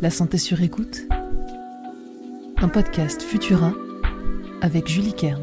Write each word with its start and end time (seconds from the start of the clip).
La 0.00 0.10
santé 0.10 0.38
sur 0.38 0.62
écoute. 0.62 1.08
Un 2.58 2.68
podcast 2.68 3.20
Futura 3.20 3.72
avec 4.60 4.86
Julie 4.86 5.12
Kern. 5.12 5.42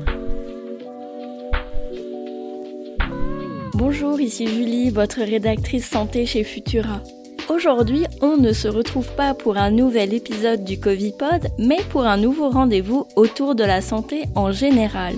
Bonjour, 3.73 4.21
ici 4.21 4.47
Julie, 4.47 4.91
votre 4.91 5.19
rédactrice 5.19 5.89
santé 5.89 6.25
chez 6.25 6.45
Futura. 6.45 7.03
Aujourd'hui, 7.49 8.05
on 8.21 8.37
ne 8.37 8.53
se 8.53 8.69
retrouve 8.69 9.13
pas 9.15 9.33
pour 9.33 9.57
un 9.57 9.71
nouvel 9.71 10.13
épisode 10.13 10.63
du 10.63 10.79
Covid-Pod, 10.79 11.49
mais 11.59 11.79
pour 11.89 12.05
un 12.05 12.15
nouveau 12.15 12.49
rendez-vous 12.49 13.07
autour 13.17 13.55
de 13.55 13.65
la 13.65 13.81
santé 13.81 14.23
en 14.35 14.53
général. 14.53 15.15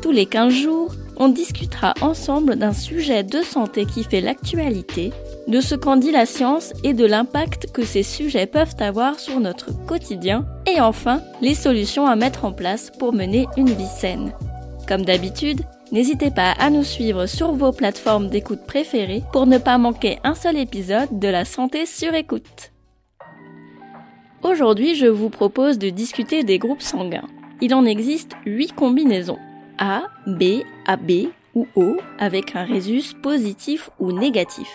Tous 0.00 0.12
les 0.12 0.24
15 0.24 0.50
jours, 0.50 0.94
on 1.18 1.28
discutera 1.28 1.92
ensemble 2.00 2.56
d'un 2.56 2.72
sujet 2.72 3.22
de 3.22 3.42
santé 3.42 3.84
qui 3.84 4.02
fait 4.02 4.22
l'actualité, 4.22 5.12
de 5.48 5.60
ce 5.60 5.74
qu'en 5.74 5.96
dit 5.96 6.12
la 6.12 6.26
science 6.26 6.74
et 6.84 6.92
de 6.92 7.06
l'impact 7.06 7.72
que 7.72 7.84
ces 7.84 8.02
sujets 8.02 8.46
peuvent 8.46 8.76
avoir 8.78 9.18
sur 9.18 9.40
notre 9.40 9.72
quotidien, 9.86 10.46
et 10.66 10.80
enfin, 10.80 11.22
les 11.40 11.54
solutions 11.54 12.06
à 12.06 12.16
mettre 12.16 12.44
en 12.44 12.52
place 12.52 12.92
pour 12.98 13.14
mener 13.14 13.46
une 13.56 13.70
vie 13.70 13.86
saine. 13.86 14.32
Comme 14.86 15.04
d'habitude, 15.04 15.62
n'hésitez 15.90 16.30
pas 16.30 16.52
à 16.52 16.68
nous 16.68 16.84
suivre 16.84 17.26
sur 17.26 17.52
vos 17.52 17.72
plateformes 17.72 18.28
d'écoute 18.28 18.66
préférées 18.66 19.22
pour 19.32 19.46
ne 19.46 19.58
pas 19.58 19.78
manquer 19.78 20.18
un 20.22 20.34
seul 20.34 20.58
épisode 20.58 21.18
de 21.18 21.28
la 21.28 21.46
santé 21.46 21.86
sur 21.86 22.14
écoute. 22.14 22.72
Aujourd'hui, 24.42 24.94
je 24.94 25.06
vous 25.06 25.30
propose 25.30 25.78
de 25.78 25.88
discuter 25.88 26.44
des 26.44 26.58
groupes 26.58 26.82
sanguins. 26.82 27.26
Il 27.60 27.74
en 27.74 27.86
existe 27.86 28.32
8 28.46 28.72
combinaisons. 28.74 29.38
A, 29.78 30.02
B, 30.26 30.62
AB 30.86 31.28
ou 31.54 31.66
O 31.74 31.96
avec 32.18 32.54
un 32.54 32.64
résus 32.64 33.14
positif 33.20 33.90
ou 33.98 34.12
négatif. 34.12 34.68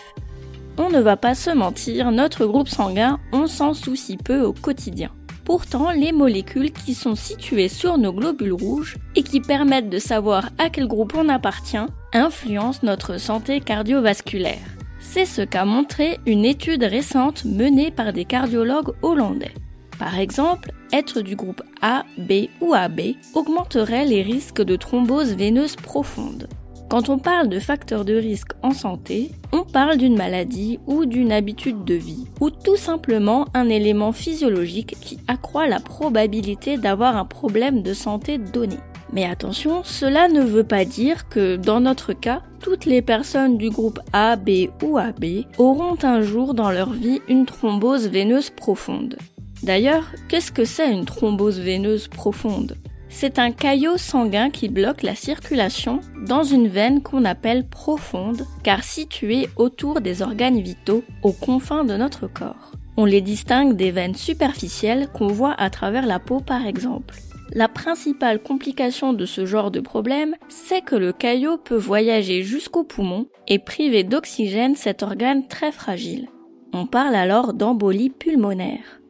On 0.76 0.90
ne 0.90 1.00
va 1.00 1.16
pas 1.16 1.36
se 1.36 1.50
mentir, 1.50 2.10
notre 2.10 2.46
groupe 2.46 2.68
sanguin, 2.68 3.20
on 3.32 3.46
s'en 3.46 3.74
soucie 3.74 4.16
peu 4.16 4.40
au 4.40 4.52
quotidien. 4.52 5.10
Pourtant, 5.44 5.90
les 5.90 6.10
molécules 6.10 6.72
qui 6.72 6.94
sont 6.94 7.14
situées 7.14 7.68
sur 7.68 7.96
nos 7.96 8.12
globules 8.12 8.54
rouges 8.54 8.96
et 9.14 9.22
qui 9.22 9.40
permettent 9.40 9.90
de 9.90 9.98
savoir 9.98 10.48
à 10.58 10.70
quel 10.70 10.88
groupe 10.88 11.14
on 11.16 11.28
appartient 11.28 11.76
influencent 12.12 12.80
notre 12.82 13.18
santé 13.18 13.60
cardiovasculaire. 13.60 14.58
C'est 14.98 15.26
ce 15.26 15.42
qu'a 15.42 15.64
montré 15.64 16.18
une 16.26 16.44
étude 16.44 16.82
récente 16.82 17.44
menée 17.44 17.92
par 17.92 18.12
des 18.12 18.24
cardiologues 18.24 18.94
hollandais. 19.02 19.52
Par 19.98 20.18
exemple, 20.18 20.72
être 20.92 21.20
du 21.20 21.36
groupe 21.36 21.62
A, 21.82 22.04
B 22.18 22.48
ou 22.60 22.74
AB 22.74 23.00
augmenterait 23.34 24.06
les 24.06 24.22
risques 24.22 24.62
de 24.62 24.74
thrombose 24.74 25.34
veineuse 25.34 25.76
profonde. 25.76 26.48
Quand 26.94 27.08
on 27.08 27.18
parle 27.18 27.48
de 27.48 27.58
facteurs 27.58 28.04
de 28.04 28.14
risque 28.14 28.52
en 28.62 28.70
santé, 28.70 29.32
on 29.50 29.64
parle 29.64 29.96
d'une 29.96 30.16
maladie 30.16 30.78
ou 30.86 31.06
d'une 31.06 31.32
habitude 31.32 31.82
de 31.84 31.94
vie, 31.94 32.28
ou 32.40 32.50
tout 32.50 32.76
simplement 32.76 33.48
un 33.52 33.68
élément 33.68 34.12
physiologique 34.12 34.94
qui 35.00 35.18
accroît 35.26 35.66
la 35.66 35.80
probabilité 35.80 36.76
d'avoir 36.76 37.16
un 37.16 37.24
problème 37.24 37.82
de 37.82 37.94
santé 37.94 38.38
donné. 38.38 38.76
Mais 39.12 39.24
attention, 39.24 39.82
cela 39.82 40.28
ne 40.28 40.42
veut 40.42 40.62
pas 40.62 40.84
dire 40.84 41.28
que, 41.28 41.56
dans 41.56 41.80
notre 41.80 42.12
cas, 42.12 42.42
toutes 42.60 42.84
les 42.84 43.02
personnes 43.02 43.58
du 43.58 43.70
groupe 43.70 43.98
A, 44.12 44.36
B 44.36 44.68
ou 44.80 44.96
AB 44.96 45.46
auront 45.58 45.98
un 46.04 46.22
jour 46.22 46.54
dans 46.54 46.70
leur 46.70 46.92
vie 46.92 47.20
une 47.26 47.44
thrombose 47.44 48.06
veineuse 48.06 48.50
profonde. 48.50 49.16
D'ailleurs, 49.64 50.12
qu'est-ce 50.28 50.52
que 50.52 50.64
c'est 50.64 50.92
une 50.92 51.06
thrombose 51.06 51.58
veineuse 51.58 52.06
profonde? 52.06 52.76
C'est 53.16 53.38
un 53.38 53.52
caillot 53.52 53.96
sanguin 53.96 54.50
qui 54.50 54.68
bloque 54.68 55.04
la 55.04 55.14
circulation 55.14 56.00
dans 56.26 56.42
une 56.42 56.66
veine 56.66 57.00
qu'on 57.00 57.24
appelle 57.24 57.64
profonde 57.64 58.44
car 58.64 58.82
située 58.82 59.48
autour 59.54 60.00
des 60.00 60.20
organes 60.20 60.60
vitaux 60.60 61.04
aux 61.22 61.32
confins 61.32 61.84
de 61.84 61.96
notre 61.96 62.26
corps. 62.26 62.72
On 62.96 63.04
les 63.04 63.20
distingue 63.20 63.76
des 63.76 63.92
veines 63.92 64.16
superficielles 64.16 65.06
qu'on 65.14 65.28
voit 65.28 65.54
à 65.58 65.70
travers 65.70 66.06
la 66.06 66.18
peau 66.18 66.40
par 66.40 66.66
exemple. 66.66 67.14
La 67.52 67.68
principale 67.68 68.42
complication 68.42 69.12
de 69.12 69.26
ce 69.26 69.46
genre 69.46 69.70
de 69.70 69.80
problème, 69.80 70.34
c'est 70.48 70.84
que 70.84 70.96
le 70.96 71.12
caillot 71.12 71.56
peut 71.56 71.76
voyager 71.76 72.42
jusqu'au 72.42 72.82
poumon 72.82 73.28
et 73.46 73.60
priver 73.60 74.02
d'oxygène 74.02 74.74
cet 74.74 75.04
organe 75.04 75.46
très 75.46 75.70
fragile. 75.70 76.28
On 76.72 76.86
parle 76.86 77.14
alors 77.14 77.54
d'embolie 77.54 78.10
pulmonaire. 78.10 79.03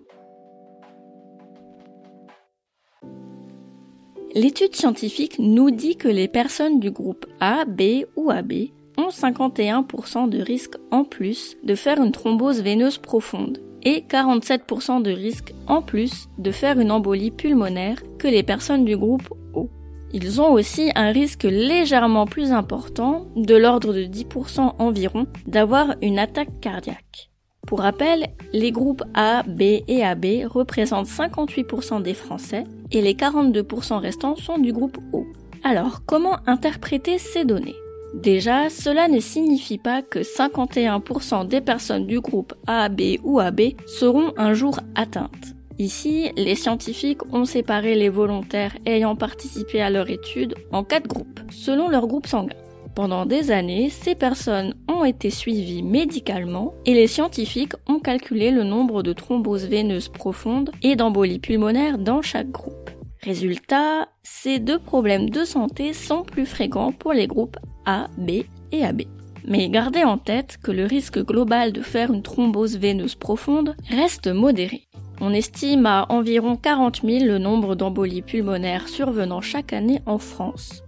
L'étude 4.34 4.74
scientifique 4.74 5.36
nous 5.38 5.70
dit 5.70 5.96
que 5.96 6.08
les 6.08 6.26
personnes 6.26 6.80
du 6.80 6.90
groupe 6.90 7.24
A, 7.38 7.64
B 7.64 8.04
ou 8.16 8.32
AB 8.32 8.52
ont 8.98 9.08
51% 9.08 10.28
de 10.28 10.40
risque 10.40 10.74
en 10.90 11.04
plus 11.04 11.56
de 11.62 11.76
faire 11.76 12.02
une 12.02 12.10
thrombose 12.10 12.60
veineuse 12.60 12.98
profonde 12.98 13.58
et 13.84 14.00
47% 14.00 15.02
de 15.02 15.12
risque 15.12 15.54
en 15.68 15.82
plus 15.82 16.28
de 16.38 16.50
faire 16.50 16.80
une 16.80 16.90
embolie 16.90 17.30
pulmonaire 17.30 18.02
que 18.18 18.26
les 18.26 18.42
personnes 18.42 18.84
du 18.84 18.96
groupe 18.96 19.32
O. 19.54 19.70
Ils 20.12 20.40
ont 20.40 20.50
aussi 20.50 20.90
un 20.96 21.12
risque 21.12 21.44
légèrement 21.44 22.26
plus 22.26 22.50
important, 22.50 23.28
de 23.36 23.54
l'ordre 23.54 23.94
de 23.94 24.02
10% 24.02 24.74
environ, 24.80 25.28
d'avoir 25.46 25.94
une 26.02 26.18
attaque 26.18 26.60
cardiaque. 26.60 27.30
Pour 27.66 27.80
rappel, 27.80 28.26
les 28.52 28.72
groupes 28.72 29.02
A, 29.14 29.42
B 29.44 29.62
et 29.88 30.04
AB 30.04 30.26
représentent 30.46 31.06
58% 31.06 32.02
des 32.02 32.14
Français 32.14 32.64
et 32.94 33.02
les 33.02 33.14
42% 33.14 33.98
restants 33.98 34.36
sont 34.36 34.58
du 34.58 34.72
groupe 34.72 34.98
O. 35.12 35.26
Alors, 35.62 36.02
comment 36.06 36.36
interpréter 36.46 37.18
ces 37.18 37.44
données? 37.44 37.76
Déjà, 38.14 38.70
cela 38.70 39.08
ne 39.08 39.18
signifie 39.18 39.78
pas 39.78 40.00
que 40.00 40.20
51% 40.20 41.48
des 41.48 41.60
personnes 41.60 42.06
du 42.06 42.20
groupe 42.20 42.54
A, 42.66 42.88
B 42.88 43.18
ou 43.24 43.40
AB 43.40 43.60
seront 43.86 44.32
un 44.36 44.54
jour 44.54 44.78
atteintes. 44.94 45.54
Ici, 45.80 46.30
les 46.36 46.54
scientifiques 46.54 47.26
ont 47.32 47.44
séparé 47.44 47.96
les 47.96 48.08
volontaires 48.08 48.76
ayant 48.86 49.16
participé 49.16 49.80
à 49.80 49.90
leur 49.90 50.08
étude 50.08 50.54
en 50.70 50.84
quatre 50.84 51.08
groupes, 51.08 51.40
selon 51.50 51.88
leur 51.88 52.06
groupe 52.06 52.28
sanguin. 52.28 52.54
Pendant 52.94 53.26
des 53.26 53.50
années, 53.50 53.90
ces 53.90 54.14
personnes 54.14 54.74
ont 54.88 55.04
été 55.04 55.28
suivies 55.28 55.82
médicalement 55.82 56.74
et 56.86 56.94
les 56.94 57.08
scientifiques 57.08 57.74
ont 57.88 57.98
calculé 57.98 58.52
le 58.52 58.62
nombre 58.62 59.02
de 59.02 59.12
thromboses 59.12 59.66
veineuses 59.66 60.08
profondes 60.08 60.70
et 60.82 60.94
d'embolies 60.94 61.40
pulmonaires 61.40 61.98
dans 61.98 62.22
chaque 62.22 62.50
groupe. 62.50 62.90
Résultat, 63.20 64.08
ces 64.22 64.60
deux 64.60 64.78
problèmes 64.78 65.28
de 65.28 65.44
santé 65.44 65.92
sont 65.92 66.22
plus 66.22 66.46
fréquents 66.46 66.92
pour 66.92 67.12
les 67.12 67.26
groupes 67.26 67.56
A, 67.84 68.06
B 68.16 68.44
et 68.70 68.84
AB. 68.84 69.02
Mais 69.46 69.68
gardez 69.68 70.04
en 70.04 70.16
tête 70.16 70.58
que 70.62 70.70
le 70.70 70.84
risque 70.84 71.18
global 71.18 71.72
de 71.72 71.82
faire 71.82 72.12
une 72.12 72.22
thrombose 72.22 72.78
veineuse 72.78 73.16
profonde 73.16 73.74
reste 73.90 74.28
modéré. 74.28 74.82
On 75.20 75.32
estime 75.32 75.86
à 75.86 76.06
environ 76.10 76.56
40 76.56 77.02
000 77.02 77.24
le 77.24 77.38
nombre 77.38 77.74
d'embolies 77.74 78.22
pulmonaires 78.22 78.88
survenant 78.88 79.40
chaque 79.40 79.72
année 79.72 80.00
en 80.06 80.18
France. 80.18 80.84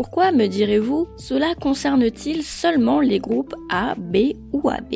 Pourquoi, 0.00 0.32
me 0.32 0.46
direz-vous, 0.46 1.08
cela 1.18 1.54
concerne-t-il 1.54 2.42
seulement 2.42 3.00
les 3.00 3.18
groupes 3.18 3.54
A, 3.68 3.94
B 3.98 4.32
ou 4.50 4.70
AB 4.70 4.94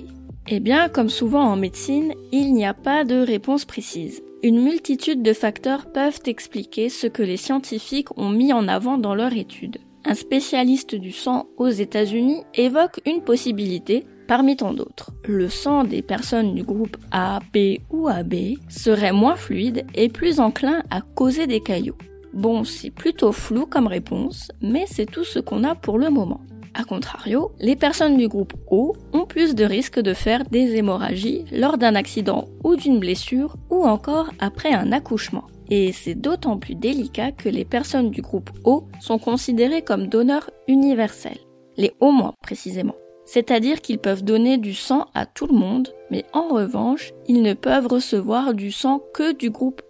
Eh 0.48 0.60
bien, 0.60 0.88
comme 0.88 1.10
souvent 1.10 1.42
en 1.42 1.56
médecine, 1.56 2.14
il 2.32 2.54
n'y 2.54 2.64
a 2.64 2.72
pas 2.72 3.04
de 3.04 3.16
réponse 3.16 3.66
précise. 3.66 4.22
Une 4.42 4.62
multitude 4.62 5.22
de 5.22 5.34
facteurs 5.34 5.92
peuvent 5.92 6.20
expliquer 6.24 6.88
ce 6.88 7.06
que 7.06 7.22
les 7.22 7.36
scientifiques 7.36 8.16
ont 8.16 8.30
mis 8.30 8.54
en 8.54 8.66
avant 8.66 8.96
dans 8.96 9.14
leur 9.14 9.34
étude. 9.34 9.76
Un 10.06 10.14
spécialiste 10.14 10.94
du 10.94 11.12
sang 11.12 11.48
aux 11.58 11.68
États-Unis 11.68 12.40
évoque 12.54 13.02
une 13.04 13.20
possibilité 13.20 14.06
parmi 14.26 14.56
tant 14.56 14.72
d'autres. 14.72 15.10
Le 15.28 15.50
sang 15.50 15.84
des 15.84 16.00
personnes 16.00 16.54
du 16.54 16.62
groupe 16.62 16.96
A, 17.10 17.40
B 17.52 17.76
ou 17.90 18.08
AB 18.08 18.54
serait 18.70 19.12
moins 19.12 19.36
fluide 19.36 19.84
et 19.94 20.08
plus 20.08 20.40
enclin 20.40 20.82
à 20.90 21.02
causer 21.02 21.46
des 21.46 21.60
caillots. 21.60 21.98
Bon, 22.34 22.64
c'est 22.64 22.90
plutôt 22.90 23.32
flou 23.32 23.64
comme 23.66 23.86
réponse, 23.86 24.50
mais 24.60 24.84
c'est 24.86 25.06
tout 25.06 25.24
ce 25.24 25.38
qu'on 25.38 25.64
a 25.64 25.74
pour 25.74 25.98
le 25.98 26.10
moment. 26.10 26.40
A 26.74 26.82
contrario, 26.82 27.52
les 27.60 27.76
personnes 27.76 28.16
du 28.16 28.26
groupe 28.26 28.54
O 28.70 28.94
ont 29.12 29.24
plus 29.26 29.54
de 29.54 29.64
risques 29.64 30.00
de 30.00 30.12
faire 30.12 30.42
des 30.50 30.74
hémorragies 30.74 31.44
lors 31.52 31.78
d'un 31.78 31.94
accident 31.94 32.46
ou 32.64 32.74
d'une 32.74 32.98
blessure 32.98 33.54
ou 33.70 33.84
encore 33.84 34.30
après 34.40 34.72
un 34.74 34.90
accouchement. 34.90 35.44
Et 35.70 35.92
c'est 35.92 36.16
d'autant 36.16 36.58
plus 36.58 36.74
délicat 36.74 37.30
que 37.30 37.48
les 37.48 37.64
personnes 37.64 38.10
du 38.10 38.20
groupe 38.20 38.50
O 38.64 38.88
sont 39.00 39.18
considérées 39.18 39.82
comme 39.82 40.08
donneurs 40.08 40.50
universels. 40.66 41.38
Les 41.76 41.92
O- 42.00 42.12
précisément. 42.42 42.96
C'est-à-dire 43.24 43.80
qu'ils 43.80 43.98
peuvent 43.98 44.24
donner 44.24 44.58
du 44.58 44.74
sang 44.74 45.06
à 45.14 45.24
tout 45.26 45.46
le 45.46 45.54
monde, 45.56 45.88
mais 46.10 46.24
en 46.32 46.48
revanche, 46.48 47.12
ils 47.28 47.40
ne 47.42 47.54
peuvent 47.54 47.86
recevoir 47.86 48.52
du 48.52 48.70
sang 48.72 49.00
que 49.14 49.32
du 49.32 49.50
groupe. 49.50 49.80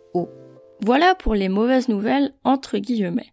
Voilà 0.80 1.14
pour 1.14 1.34
les 1.34 1.48
mauvaises 1.48 1.88
nouvelles 1.88 2.32
entre 2.44 2.78
guillemets. 2.78 3.32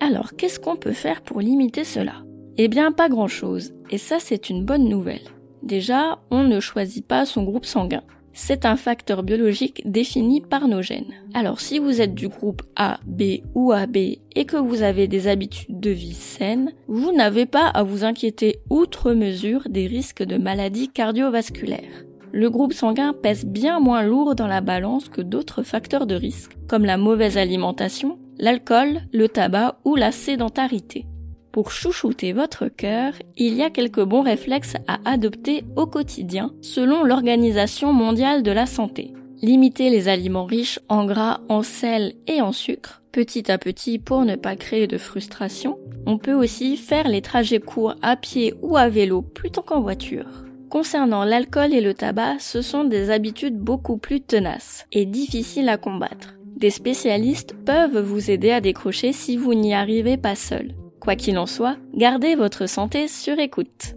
Alors, 0.00 0.36
qu'est-ce 0.36 0.60
qu'on 0.60 0.76
peut 0.76 0.92
faire 0.92 1.22
pour 1.22 1.40
limiter 1.40 1.84
cela? 1.84 2.24
Eh 2.58 2.68
bien, 2.68 2.92
pas 2.92 3.08
grand-chose, 3.08 3.74
et 3.90 3.98
ça 3.98 4.18
c'est 4.18 4.50
une 4.50 4.64
bonne 4.64 4.88
nouvelle. 4.88 5.28
Déjà, 5.62 6.20
on 6.30 6.44
ne 6.44 6.60
choisit 6.60 7.06
pas 7.06 7.26
son 7.26 7.42
groupe 7.42 7.64
sanguin. 7.64 8.02
C'est 8.38 8.66
un 8.66 8.76
facteur 8.76 9.22
biologique 9.22 9.82
défini 9.90 10.42
par 10.42 10.68
nos 10.68 10.82
gènes. 10.82 11.14
Alors 11.32 11.58
si 11.58 11.78
vous 11.78 12.02
êtes 12.02 12.14
du 12.14 12.28
groupe 12.28 12.62
A, 12.76 13.00
B 13.06 13.40
ou 13.54 13.72
AB 13.72 13.96
et 13.96 14.44
que 14.46 14.58
vous 14.58 14.82
avez 14.82 15.08
des 15.08 15.26
habitudes 15.26 15.80
de 15.80 15.88
vie 15.88 16.12
saines, 16.12 16.72
vous 16.86 17.12
n'avez 17.12 17.46
pas 17.46 17.66
à 17.68 17.82
vous 17.82 18.04
inquiéter 18.04 18.58
outre 18.68 19.14
mesure 19.14 19.62
des 19.70 19.86
risques 19.86 20.22
de 20.22 20.36
maladies 20.36 20.90
cardiovasculaires. 20.90 22.04
Le 22.36 22.50
groupe 22.50 22.74
sanguin 22.74 23.14
pèse 23.14 23.46
bien 23.46 23.80
moins 23.80 24.02
lourd 24.02 24.34
dans 24.34 24.46
la 24.46 24.60
balance 24.60 25.08
que 25.08 25.22
d'autres 25.22 25.62
facteurs 25.62 26.06
de 26.06 26.14
risque, 26.14 26.52
comme 26.68 26.84
la 26.84 26.98
mauvaise 26.98 27.38
alimentation, 27.38 28.18
l'alcool, 28.38 29.00
le 29.10 29.26
tabac 29.26 29.78
ou 29.86 29.96
la 29.96 30.12
sédentarité. 30.12 31.06
Pour 31.50 31.70
chouchouter 31.70 32.34
votre 32.34 32.68
cœur, 32.68 33.14
il 33.38 33.54
y 33.54 33.62
a 33.62 33.70
quelques 33.70 34.04
bons 34.04 34.20
réflexes 34.20 34.76
à 34.86 34.98
adopter 35.06 35.64
au 35.76 35.86
quotidien 35.86 36.52
selon 36.60 37.04
l'Organisation 37.04 37.94
mondiale 37.94 38.42
de 38.42 38.50
la 38.52 38.66
santé. 38.66 39.14
Limiter 39.40 39.88
les 39.88 40.08
aliments 40.08 40.44
riches 40.44 40.78
en 40.90 41.06
gras, 41.06 41.40
en 41.48 41.62
sel 41.62 42.12
et 42.26 42.42
en 42.42 42.52
sucre, 42.52 43.00
petit 43.12 43.50
à 43.50 43.56
petit 43.56 43.98
pour 43.98 44.26
ne 44.26 44.36
pas 44.36 44.56
créer 44.56 44.86
de 44.86 44.98
frustration. 44.98 45.78
On 46.04 46.18
peut 46.18 46.34
aussi 46.34 46.76
faire 46.76 47.08
les 47.08 47.22
trajets 47.22 47.60
courts 47.60 47.94
à 48.02 48.14
pied 48.16 48.52
ou 48.60 48.76
à 48.76 48.90
vélo 48.90 49.22
plutôt 49.22 49.62
qu'en 49.62 49.80
voiture. 49.80 50.45
Concernant 50.70 51.24
l'alcool 51.24 51.72
et 51.72 51.80
le 51.80 51.94
tabac, 51.94 52.38
ce 52.40 52.60
sont 52.60 52.84
des 52.84 53.10
habitudes 53.10 53.58
beaucoup 53.58 53.98
plus 53.98 54.20
tenaces 54.20 54.86
et 54.92 55.06
difficiles 55.06 55.68
à 55.68 55.76
combattre. 55.76 56.34
Des 56.56 56.70
spécialistes 56.70 57.54
peuvent 57.64 57.98
vous 57.98 58.30
aider 58.30 58.50
à 58.50 58.60
décrocher 58.60 59.12
si 59.12 59.36
vous 59.36 59.54
n'y 59.54 59.74
arrivez 59.74 60.16
pas 60.16 60.34
seul. 60.34 60.74
Quoi 61.00 61.14
qu'il 61.14 61.38
en 61.38 61.46
soit, 61.46 61.76
gardez 61.94 62.34
votre 62.34 62.66
santé 62.66 63.06
sur 63.08 63.38
écoute. 63.38 63.94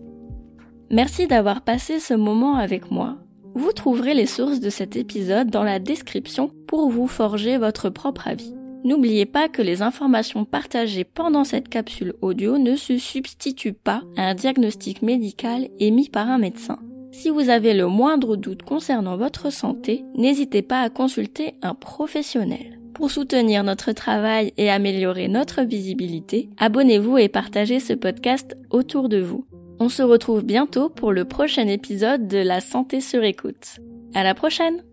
Merci 0.91 1.27
d'avoir 1.27 1.61
passé 1.61 1.99
ce 1.99 2.13
moment 2.13 2.55
avec 2.55 2.91
moi. 2.91 3.17
Vous 3.55 3.71
trouverez 3.71 4.13
les 4.13 4.25
sources 4.25 4.59
de 4.59 4.69
cet 4.69 4.95
épisode 4.95 5.49
dans 5.49 5.63
la 5.63 5.79
description 5.79 6.51
pour 6.67 6.89
vous 6.89 7.07
forger 7.07 7.57
votre 7.57 7.89
propre 7.89 8.27
avis. 8.27 8.53
N'oubliez 8.83 9.25
pas 9.25 9.49
que 9.49 9.61
les 9.61 9.81
informations 9.81 10.45
partagées 10.45 11.03
pendant 11.03 11.43
cette 11.43 11.69
capsule 11.69 12.13
audio 12.21 12.57
ne 12.57 12.75
se 12.75 12.97
substituent 12.97 13.73
pas 13.73 14.03
à 14.15 14.29
un 14.29 14.35
diagnostic 14.35 15.01
médical 15.01 15.67
émis 15.79 16.09
par 16.09 16.29
un 16.29 16.37
médecin. 16.37 16.79
Si 17.11 17.29
vous 17.29 17.49
avez 17.49 17.73
le 17.73 17.87
moindre 17.87 18.35
doute 18.35 18.63
concernant 18.63 19.17
votre 19.17 19.51
santé, 19.51 20.05
n'hésitez 20.15 20.61
pas 20.61 20.81
à 20.81 20.89
consulter 20.89 21.55
un 21.61 21.73
professionnel. 21.73 22.79
Pour 22.93 23.11
soutenir 23.11 23.63
notre 23.63 23.91
travail 23.91 24.53
et 24.57 24.69
améliorer 24.69 25.27
notre 25.27 25.63
visibilité, 25.63 26.49
abonnez-vous 26.57 27.17
et 27.17 27.29
partagez 27.29 27.79
ce 27.79 27.93
podcast 27.93 28.55
autour 28.69 29.09
de 29.09 29.19
vous. 29.19 29.45
On 29.79 29.89
se 29.89 30.03
retrouve 30.03 30.43
bientôt 30.43 30.89
pour 30.89 31.13
le 31.13 31.25
prochain 31.25 31.67
épisode 31.67 32.27
de 32.27 32.39
La 32.39 32.59
santé 32.59 32.99
sur 32.99 33.23
écoute. 33.23 33.79
À 34.13 34.23
la 34.23 34.35
prochaine! 34.35 34.88